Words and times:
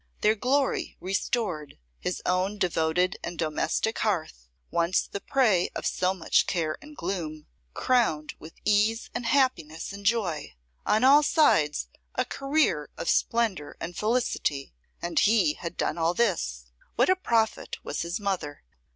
Their 0.21 0.33
glory 0.33 0.97
restored; 0.99 1.77
his 1.99 2.23
own 2.25 2.57
devoted 2.57 3.17
and 3.23 3.37
domestic 3.37 3.99
hearth, 3.99 4.49
once 4.71 5.05
the 5.07 5.21
prey 5.21 5.69
of 5.75 5.85
so 5.85 6.11
much 6.15 6.47
care 6.47 6.75
and 6.81 6.97
gloom, 6.97 7.45
crowned 7.75 8.33
with 8.39 8.55
ease 8.65 9.11
and 9.13 9.27
happiness 9.27 9.93
and 9.93 10.03
joy; 10.03 10.55
on 10.87 11.03
all 11.03 11.21
sides 11.21 11.87
a 12.15 12.25
career 12.25 12.89
of 12.97 13.09
splendour 13.09 13.77
and 13.79 13.95
felicity. 13.95 14.73
And 15.03 15.19
he 15.19 15.53
had 15.53 15.77
done 15.77 15.99
all 15.99 16.15
this! 16.15 16.71
What 16.95 17.07
a 17.11 17.15
prophet 17.15 17.77
was 17.83 18.01
his 18.01 18.19
mother! 18.19 18.63